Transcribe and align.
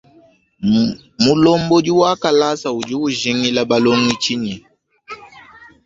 Mulombodi 1.23 1.91
wa 1.91 2.15
kalasa 2.21 2.67
udi 2.77 2.95
ujingila 3.05 3.61
balongi 3.69 4.15
tshinyi? 4.21 4.55